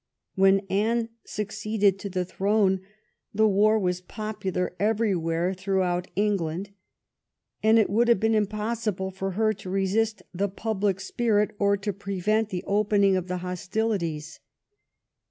[0.33, 2.81] When Anne succeeded to the throne
[3.35, 6.71] the war was popular every where throughout England,
[7.61, 11.93] and it would have been impossible for her to resist the public spirit, or to
[11.93, 14.39] prevent the opening of hostilities.